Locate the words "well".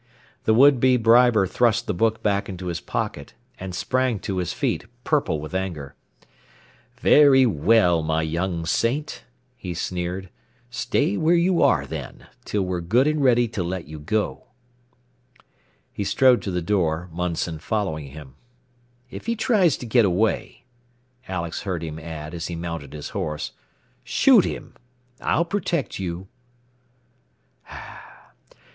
7.45-8.01